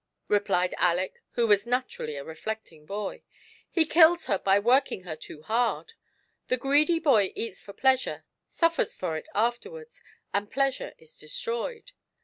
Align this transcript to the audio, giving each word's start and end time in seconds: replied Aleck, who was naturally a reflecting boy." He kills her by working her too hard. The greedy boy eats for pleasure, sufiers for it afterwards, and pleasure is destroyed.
replied 0.29 0.73
Aleck, 0.79 1.21
who 1.33 1.45
was 1.45 1.67
naturally 1.67 2.15
a 2.15 2.23
reflecting 2.23 2.87
boy." 2.87 3.21
He 3.69 3.85
kills 3.85 4.25
her 4.25 4.39
by 4.39 4.57
working 4.57 5.01
her 5.01 5.15
too 5.15 5.43
hard. 5.43 5.93
The 6.47 6.57
greedy 6.57 6.97
boy 6.97 7.33
eats 7.35 7.61
for 7.61 7.73
pleasure, 7.73 8.25
sufiers 8.49 8.95
for 8.95 9.15
it 9.15 9.29
afterwards, 9.35 10.03
and 10.33 10.49
pleasure 10.49 10.93
is 10.97 11.19
destroyed. 11.19 11.91